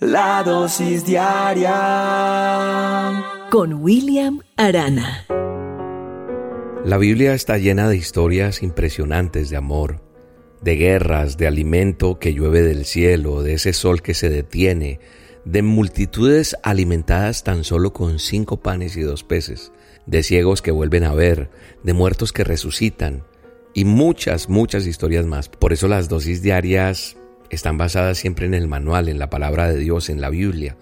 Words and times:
La 0.00 0.44
dosis 0.44 1.04
diaria 1.04 1.74
con 3.50 3.82
William 3.82 4.42
Arana. 4.56 5.26
La 6.84 6.98
Biblia 6.98 7.34
está 7.34 7.58
llena 7.58 7.88
de 7.88 7.96
historias 7.96 8.62
impresionantes 8.62 9.50
de 9.50 9.56
amor, 9.56 10.00
de 10.62 10.76
guerras, 10.76 11.36
de 11.36 11.48
alimento 11.48 12.20
que 12.20 12.32
llueve 12.32 12.62
del 12.62 12.84
cielo, 12.84 13.42
de 13.42 13.54
ese 13.54 13.72
sol 13.72 14.00
que 14.00 14.14
se 14.14 14.28
detiene, 14.28 15.00
de 15.44 15.62
multitudes 15.62 16.56
alimentadas 16.62 17.42
tan 17.42 17.64
solo 17.64 17.92
con 17.92 18.20
cinco 18.20 18.58
panes 18.58 18.96
y 18.96 19.00
dos 19.00 19.24
peces, 19.24 19.72
de 20.06 20.22
ciegos 20.22 20.62
que 20.62 20.70
vuelven 20.70 21.02
a 21.02 21.12
ver, 21.12 21.50
de 21.82 21.92
muertos 21.92 22.32
que 22.32 22.44
resucitan, 22.44 23.24
y 23.74 23.84
muchas, 23.84 24.48
muchas 24.48 24.86
historias 24.86 25.26
más. 25.26 25.48
Por 25.48 25.72
eso 25.72 25.88
las 25.88 26.08
dosis 26.08 26.40
diarias 26.40 27.16
están 27.50 27.78
basadas 27.78 28.18
siempre 28.18 28.46
en 28.46 28.54
el 28.54 28.68
manual, 28.68 29.08
en 29.08 29.18
la 29.18 29.30
palabra 29.30 29.68
de 29.68 29.78
Dios, 29.78 30.10
en 30.10 30.20
la 30.20 30.30
Biblia, 30.30 30.76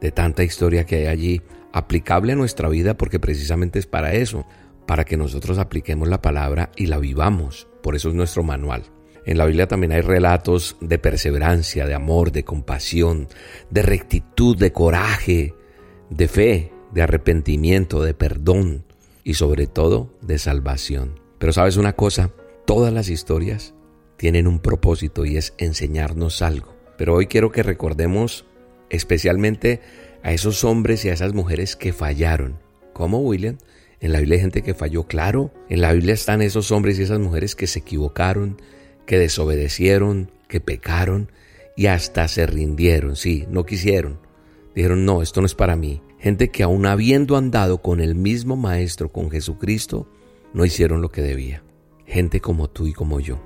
de 0.00 0.12
tanta 0.12 0.44
historia 0.44 0.84
que 0.84 0.96
hay 0.96 1.06
allí, 1.06 1.42
aplicable 1.72 2.32
a 2.32 2.36
nuestra 2.36 2.68
vida 2.68 2.96
porque 2.96 3.20
precisamente 3.20 3.78
es 3.78 3.86
para 3.86 4.12
eso, 4.14 4.46
para 4.86 5.04
que 5.04 5.16
nosotros 5.16 5.58
apliquemos 5.58 6.08
la 6.08 6.22
palabra 6.22 6.70
y 6.76 6.86
la 6.86 6.98
vivamos. 6.98 7.68
Por 7.82 7.96
eso 7.96 8.08
es 8.08 8.14
nuestro 8.14 8.42
manual. 8.42 8.84
En 9.24 9.38
la 9.38 9.46
Biblia 9.46 9.68
también 9.68 9.92
hay 9.92 10.00
relatos 10.00 10.76
de 10.80 10.98
perseverancia, 10.98 11.86
de 11.86 11.94
amor, 11.94 12.32
de 12.32 12.44
compasión, 12.44 13.28
de 13.70 13.82
rectitud, 13.82 14.56
de 14.56 14.72
coraje, 14.72 15.54
de 16.08 16.28
fe, 16.28 16.72
de 16.92 17.02
arrepentimiento, 17.02 18.02
de 18.02 18.14
perdón 18.14 18.84
y 19.22 19.34
sobre 19.34 19.66
todo 19.66 20.18
de 20.22 20.38
salvación. 20.38 21.20
Pero 21.38 21.52
sabes 21.52 21.76
una 21.76 21.92
cosa, 21.92 22.30
todas 22.66 22.92
las 22.92 23.08
historias 23.08 23.74
tienen 24.20 24.46
un 24.46 24.58
propósito 24.58 25.24
y 25.24 25.38
es 25.38 25.54
enseñarnos 25.56 26.42
algo. 26.42 26.76
Pero 26.98 27.14
hoy 27.14 27.24
quiero 27.26 27.52
que 27.52 27.62
recordemos 27.62 28.44
especialmente 28.90 29.80
a 30.22 30.34
esos 30.34 30.62
hombres 30.62 31.06
y 31.06 31.08
a 31.08 31.14
esas 31.14 31.32
mujeres 31.32 31.74
que 31.74 31.94
fallaron. 31.94 32.58
¿Cómo, 32.92 33.20
William? 33.20 33.56
En 33.98 34.12
la 34.12 34.18
Biblia 34.18 34.36
hay 34.36 34.42
gente 34.42 34.60
que 34.60 34.74
falló, 34.74 35.04
claro. 35.04 35.54
En 35.70 35.80
la 35.80 35.94
Biblia 35.94 36.12
están 36.12 36.42
esos 36.42 36.70
hombres 36.70 36.98
y 36.98 37.04
esas 37.04 37.18
mujeres 37.18 37.56
que 37.56 37.66
se 37.66 37.78
equivocaron, 37.78 38.60
que 39.06 39.18
desobedecieron, 39.18 40.30
que 40.48 40.60
pecaron 40.60 41.32
y 41.74 41.86
hasta 41.86 42.28
se 42.28 42.44
rindieron. 42.44 43.16
Sí, 43.16 43.46
no 43.48 43.64
quisieron. 43.64 44.18
Dijeron, 44.74 45.06
no, 45.06 45.22
esto 45.22 45.40
no 45.40 45.46
es 45.46 45.54
para 45.54 45.76
mí. 45.76 46.02
Gente 46.18 46.50
que 46.50 46.62
aún 46.62 46.84
habiendo 46.84 47.38
andado 47.38 47.80
con 47.80 48.02
el 48.02 48.16
mismo 48.16 48.54
Maestro, 48.54 49.10
con 49.10 49.30
Jesucristo, 49.30 50.10
no 50.52 50.66
hicieron 50.66 51.00
lo 51.00 51.10
que 51.10 51.22
debía. 51.22 51.62
Gente 52.04 52.42
como 52.42 52.68
tú 52.68 52.86
y 52.86 52.92
como 52.92 53.18
yo 53.18 53.40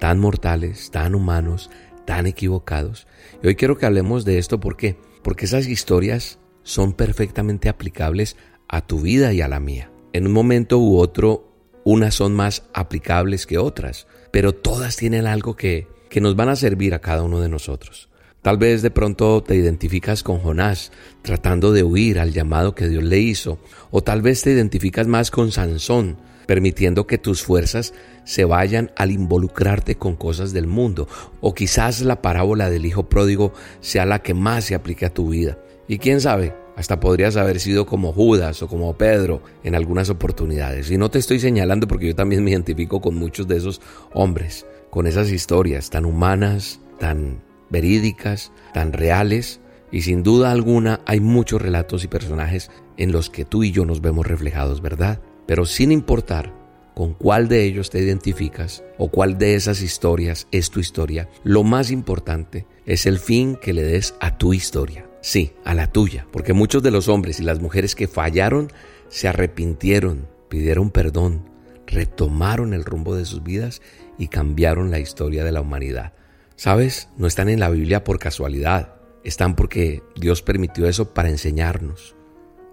tan 0.00 0.18
mortales, 0.18 0.90
tan 0.90 1.14
humanos, 1.14 1.70
tan 2.06 2.26
equivocados. 2.26 3.06
Y 3.42 3.46
hoy 3.46 3.54
quiero 3.54 3.78
que 3.78 3.86
hablemos 3.86 4.24
de 4.24 4.38
esto 4.38 4.58
¿por 4.58 4.76
qué? 4.76 4.96
porque 5.22 5.44
esas 5.44 5.68
historias 5.68 6.40
son 6.64 6.94
perfectamente 6.94 7.68
aplicables 7.68 8.36
a 8.68 8.80
tu 8.80 9.00
vida 9.00 9.32
y 9.32 9.40
a 9.40 9.48
la 9.48 9.60
mía. 9.60 9.92
En 10.12 10.26
un 10.26 10.32
momento 10.32 10.78
u 10.78 10.96
otro, 10.96 11.52
unas 11.84 12.14
son 12.14 12.34
más 12.34 12.64
aplicables 12.74 13.46
que 13.46 13.58
otras, 13.58 14.06
pero 14.32 14.54
todas 14.54 14.96
tienen 14.96 15.26
algo 15.26 15.54
que, 15.54 15.86
que 16.08 16.20
nos 16.20 16.34
van 16.34 16.48
a 16.48 16.56
servir 16.56 16.94
a 16.94 17.00
cada 17.00 17.22
uno 17.22 17.40
de 17.40 17.48
nosotros. 17.48 18.08
Tal 18.42 18.56
vez 18.56 18.80
de 18.80 18.90
pronto 18.90 19.42
te 19.42 19.54
identificas 19.54 20.22
con 20.22 20.38
Jonás 20.38 20.92
tratando 21.22 21.72
de 21.72 21.82
huir 21.82 22.18
al 22.18 22.32
llamado 22.32 22.74
que 22.74 22.88
Dios 22.88 23.04
le 23.04 23.18
hizo, 23.18 23.58
o 23.90 24.02
tal 24.02 24.22
vez 24.22 24.42
te 24.42 24.50
identificas 24.50 25.06
más 25.06 25.30
con 25.30 25.52
Sansón 25.52 26.16
permitiendo 26.50 27.06
que 27.06 27.16
tus 27.16 27.44
fuerzas 27.44 27.94
se 28.24 28.44
vayan 28.44 28.90
al 28.96 29.12
involucrarte 29.12 29.94
con 29.94 30.16
cosas 30.16 30.52
del 30.52 30.66
mundo. 30.66 31.06
O 31.40 31.54
quizás 31.54 32.00
la 32.00 32.22
parábola 32.22 32.68
del 32.68 32.86
hijo 32.86 33.08
pródigo 33.08 33.52
sea 33.78 34.04
la 34.04 34.18
que 34.20 34.34
más 34.34 34.64
se 34.64 34.74
aplique 34.74 35.06
a 35.06 35.14
tu 35.14 35.28
vida. 35.28 35.60
Y 35.86 35.98
quién 35.98 36.20
sabe, 36.20 36.56
hasta 36.74 36.98
podrías 36.98 37.36
haber 37.36 37.60
sido 37.60 37.86
como 37.86 38.12
Judas 38.12 38.64
o 38.64 38.66
como 38.66 38.98
Pedro 38.98 39.44
en 39.62 39.76
algunas 39.76 40.10
oportunidades. 40.10 40.90
Y 40.90 40.98
no 40.98 41.08
te 41.08 41.20
estoy 41.20 41.38
señalando 41.38 41.86
porque 41.86 42.08
yo 42.08 42.16
también 42.16 42.42
me 42.42 42.50
identifico 42.50 43.00
con 43.00 43.14
muchos 43.14 43.46
de 43.46 43.56
esos 43.56 43.80
hombres, 44.12 44.66
con 44.90 45.06
esas 45.06 45.30
historias 45.30 45.88
tan 45.88 46.04
humanas, 46.04 46.80
tan 46.98 47.44
verídicas, 47.68 48.50
tan 48.74 48.92
reales. 48.92 49.60
Y 49.92 50.02
sin 50.02 50.24
duda 50.24 50.50
alguna 50.50 50.98
hay 51.06 51.20
muchos 51.20 51.62
relatos 51.62 52.02
y 52.02 52.08
personajes 52.08 52.72
en 52.96 53.12
los 53.12 53.30
que 53.30 53.44
tú 53.44 53.62
y 53.62 53.70
yo 53.70 53.84
nos 53.84 54.00
vemos 54.00 54.26
reflejados, 54.26 54.82
¿verdad? 54.82 55.20
Pero 55.50 55.66
sin 55.66 55.90
importar 55.90 56.54
con 56.94 57.12
cuál 57.12 57.48
de 57.48 57.64
ellos 57.64 57.90
te 57.90 57.98
identificas 57.98 58.84
o 58.98 59.10
cuál 59.10 59.36
de 59.36 59.56
esas 59.56 59.82
historias 59.82 60.46
es 60.52 60.70
tu 60.70 60.78
historia, 60.78 61.28
lo 61.42 61.64
más 61.64 61.90
importante 61.90 62.68
es 62.86 63.04
el 63.04 63.18
fin 63.18 63.56
que 63.60 63.72
le 63.72 63.82
des 63.82 64.14
a 64.20 64.38
tu 64.38 64.54
historia. 64.54 65.10
Sí, 65.22 65.54
a 65.64 65.74
la 65.74 65.88
tuya, 65.88 66.24
porque 66.30 66.52
muchos 66.52 66.84
de 66.84 66.92
los 66.92 67.08
hombres 67.08 67.40
y 67.40 67.42
las 67.42 67.58
mujeres 67.58 67.96
que 67.96 68.06
fallaron 68.06 68.72
se 69.08 69.26
arrepintieron, 69.26 70.28
pidieron 70.48 70.92
perdón, 70.92 71.50
retomaron 71.84 72.72
el 72.72 72.84
rumbo 72.84 73.16
de 73.16 73.24
sus 73.24 73.42
vidas 73.42 73.82
y 74.18 74.28
cambiaron 74.28 74.92
la 74.92 75.00
historia 75.00 75.42
de 75.42 75.50
la 75.50 75.62
humanidad. 75.62 76.12
¿Sabes? 76.54 77.08
No 77.16 77.26
están 77.26 77.48
en 77.48 77.58
la 77.58 77.70
Biblia 77.70 78.04
por 78.04 78.20
casualidad, 78.20 78.94
están 79.24 79.56
porque 79.56 80.04
Dios 80.14 80.42
permitió 80.42 80.86
eso 80.86 81.12
para 81.12 81.28
enseñarnos 81.28 82.14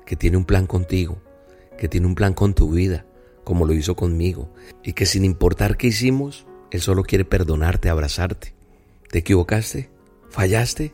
que 0.06 0.16
tiene 0.16 0.38
un 0.38 0.46
plan 0.46 0.68
contigo, 0.68 1.24
que 1.78 1.88
tiene 1.88 2.08
un 2.08 2.16
plan 2.16 2.34
con 2.34 2.54
tu 2.54 2.72
vida, 2.72 3.06
como 3.44 3.66
lo 3.66 3.74
hizo 3.74 3.96
conmigo, 3.96 4.54
y 4.84 4.94
que 4.94 5.06
sin 5.06 5.24
importar 5.24 5.78
qué 5.78 5.88
hicimos, 5.88 6.46
Él 6.72 6.82
solo 6.82 7.04
quiere 7.04 7.26
perdonarte, 7.26 7.90
abrazarte. 7.90 8.54
¿Te 9.10 9.20
equivocaste? 9.20 9.90
¿Fallaste? 10.30 10.94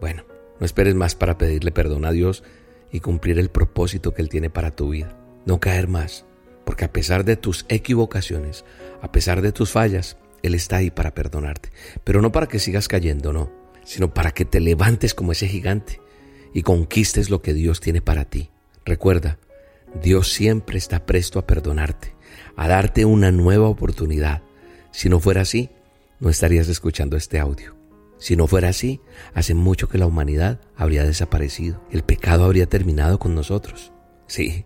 Bueno, 0.00 0.24
no 0.58 0.66
esperes 0.66 0.94
más 0.94 1.14
para 1.14 1.38
pedirle 1.38 1.70
perdón 1.70 2.04
a 2.04 2.10
Dios 2.10 2.42
y 2.90 3.00
cumplir 3.00 3.38
el 3.38 3.50
propósito 3.50 4.12
que 4.12 4.22
Él 4.22 4.28
tiene 4.28 4.50
para 4.50 4.72
tu 4.72 4.90
vida. 4.90 5.16
No 5.46 5.60
caer 5.60 5.88
más, 5.88 6.24
porque 6.64 6.84
a 6.84 6.92
pesar 6.92 7.24
de 7.24 7.36
tus 7.36 7.64
equivocaciones, 7.68 8.64
a 9.00 9.12
pesar 9.12 9.42
de 9.42 9.52
tus 9.52 9.70
fallas, 9.70 10.16
Él 10.42 10.54
está 10.54 10.76
ahí 10.76 10.90
para 10.90 11.14
perdonarte. 11.14 11.70
Pero 12.04 12.22
no 12.22 12.32
para 12.32 12.48
que 12.48 12.58
sigas 12.58 12.88
cayendo, 12.88 13.32
no, 13.32 13.52
sino 13.84 14.12
para 14.12 14.32
que 14.32 14.44
te 14.44 14.60
levantes 14.60 15.14
como 15.14 15.32
ese 15.32 15.48
gigante 15.48 16.00
y 16.52 16.62
conquistes 16.62 17.30
lo 17.30 17.42
que 17.42 17.54
Dios 17.54 17.80
tiene 17.80 18.02
para 18.02 18.24
ti. 18.24 18.50
Recuerda, 18.84 19.38
Dios 20.00 20.32
siempre 20.32 20.78
está 20.78 21.04
presto 21.04 21.38
a 21.38 21.46
perdonarte, 21.46 22.14
a 22.56 22.68
darte 22.68 23.04
una 23.04 23.30
nueva 23.30 23.68
oportunidad. 23.68 24.42
Si 24.90 25.08
no 25.08 25.20
fuera 25.20 25.42
así, 25.42 25.70
no 26.20 26.30
estarías 26.30 26.68
escuchando 26.68 27.16
este 27.16 27.38
audio. 27.38 27.76
Si 28.18 28.36
no 28.36 28.46
fuera 28.46 28.68
así, 28.68 29.00
hace 29.34 29.54
mucho 29.54 29.88
que 29.88 29.98
la 29.98 30.06
humanidad 30.06 30.60
habría 30.76 31.04
desaparecido. 31.04 31.82
El 31.90 32.04
pecado 32.04 32.44
habría 32.44 32.66
terminado 32.66 33.18
con 33.18 33.34
nosotros. 33.34 33.92
Sí, 34.28 34.64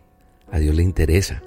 a 0.50 0.58
Dios 0.58 0.74
le 0.76 0.82
interesa 0.82 1.42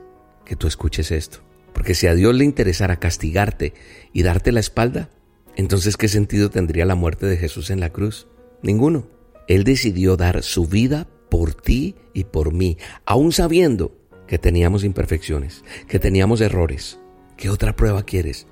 que 0.46 0.56
tú 0.56 0.68
escuches 0.68 1.12
esto. 1.12 1.40
Porque 1.74 1.94
si 1.94 2.08
a 2.08 2.16
Dios 2.16 2.34
le 2.34 2.46
interesara 2.46 3.00
castigarte 3.00 3.74
y 4.12 4.24
darte 4.24 4.52
la 4.52 4.60
espalda, 4.60 5.10
entonces 5.56 5.98
¿qué 5.98 6.08
sentido 6.08 6.50
tendría 6.50 6.86
la 6.86 6.96
muerte 6.96 7.28
de 7.28 7.38
Jesús 7.38 7.70
en 7.70 7.80
la 7.80 7.92
cruz? 7.92 8.28
Ninguno. 8.64 9.08
Él 9.48 9.64
decidió 9.64 10.18
dar 10.18 10.42
su 10.44 10.66
vida 10.66 11.08
por 11.30 11.54
ti 11.54 11.96
y 12.14 12.26
por 12.26 12.54
mí, 12.54 12.78
aún 13.06 13.32
sabiendo 13.32 13.96
que 14.28 14.38
teníamos 14.38 14.84
imperfecciones, 14.84 15.64
que 15.88 16.00
teníamos 16.00 16.42
errores. 16.42 17.00
¿Qué 17.38 17.50
otra 17.50 17.76
prueba 17.76 18.04
quieres 18.04 18.48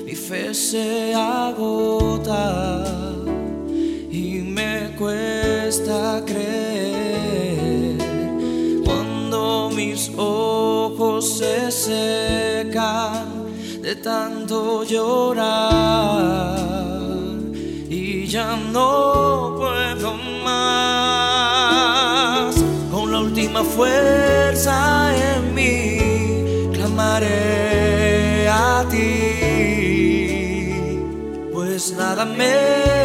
mi 0.04 0.14
fe 0.14 0.54
se 0.54 1.14
agota 1.14 3.07
cuesta 5.88 6.22
creer. 6.26 7.96
Cuando 8.84 9.70
mis 9.74 10.10
ojos 10.16 11.38
se 11.38 11.70
secan, 11.72 13.46
de 13.82 13.96
tanto 13.96 14.84
llorar 14.84 16.58
y 17.88 18.26
ya 18.26 18.56
no 18.72 19.56
puedo 19.58 20.12
más. 20.44 21.34
Con 22.90 23.10
la 23.12 23.20
última 23.20 23.64
fuerza 23.64 25.10
en 25.16 25.54
mí 25.54 25.98
clamaré 26.72 28.48
a 28.48 28.84
ti, 28.90 29.38
pues 31.52 31.92
nada 31.92 32.26
me 32.26 32.97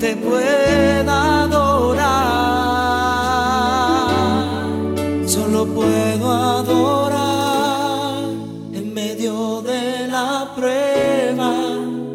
te 0.00 0.16
pueda 0.16 1.42
adorar. 1.42 2.06
Solo 5.26 5.66
puedo 5.66 6.32
adorar 6.32 6.96
de 9.62 10.08
la 10.08 10.52
prueba, 10.54 11.52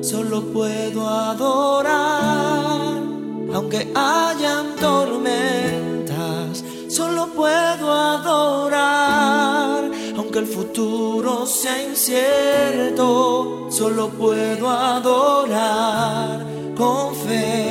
solo 0.02 0.42
puedo 0.52 1.08
adorar, 1.08 3.02
aunque 3.54 3.92
hayan 3.96 4.76
tormentas, 4.76 6.64
solo 6.88 7.28
puedo 7.28 7.92
adorar, 7.92 9.90
aunque 10.18 10.40
el 10.40 10.48
futuro 10.48 11.46
sea 11.46 11.84
incierto, 11.84 13.68
solo 13.70 14.10
puedo 14.10 14.70
adorar 14.70 16.46
con 16.76 17.16
fe. 17.16 17.71